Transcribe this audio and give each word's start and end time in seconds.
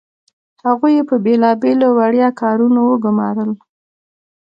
هغوی 0.65 0.91
یې 0.97 1.03
په 1.09 1.15
بیلابیلو 1.25 1.87
وړيا 1.97 2.29
کارونو 2.41 2.79
وګمارل. 2.91 3.51